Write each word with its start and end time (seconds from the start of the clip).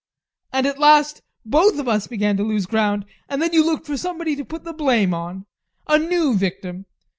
And 0.51 0.65
at 0.65 0.79
last 0.79 1.21
both 1.45 1.77
of 1.77 1.87
us 1.87 2.07
began 2.07 2.35
to 2.37 2.43
lose 2.43 2.65
ground. 2.65 3.05
And 3.29 3.39
then 3.39 3.53
you 3.53 3.63
looked 3.63 3.85
for 3.85 3.97
somebody 3.97 4.35
to 4.35 4.43
put 4.43 4.63
the 4.63 4.73
blame 4.73 5.13
on. 5.13 5.45
A 5.87 5.99
new 5.99 6.33
victim! 6.35 6.87